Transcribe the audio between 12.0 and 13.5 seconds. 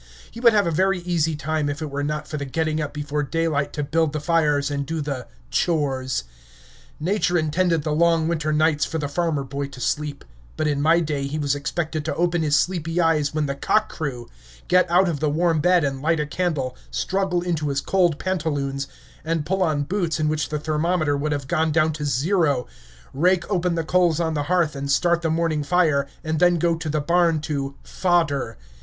to open his sleepy eyes when